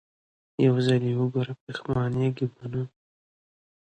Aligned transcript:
يو 0.65 0.75
ځل 0.85 1.01
يې 1.09 1.13
وګوره 1.19 1.53
پښېمانېږې 1.61 2.45
به 2.53 2.65
نه. 2.71 2.83